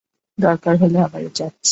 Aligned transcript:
দরকার 0.37 0.73
হলে 0.77 0.97
আবারও 0.99 1.29
চাচ্ছি। 1.29 1.69